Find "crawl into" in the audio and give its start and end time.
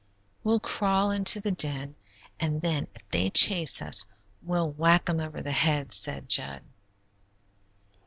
0.59-1.39